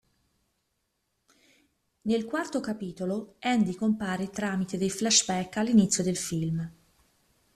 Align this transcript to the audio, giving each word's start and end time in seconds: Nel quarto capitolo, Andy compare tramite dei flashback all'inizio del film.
Nel 2.05 2.25
quarto 2.25 2.59
capitolo, 2.59 3.35
Andy 3.41 3.75
compare 3.75 4.31
tramite 4.31 4.79
dei 4.79 4.89
flashback 4.89 5.57
all'inizio 5.57 6.01
del 6.03 6.17
film. 6.17 6.71